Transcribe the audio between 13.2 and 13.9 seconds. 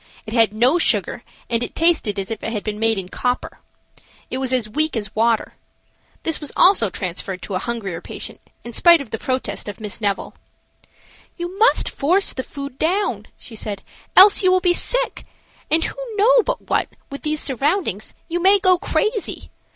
she said,